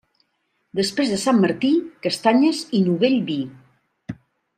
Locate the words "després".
0.77-1.11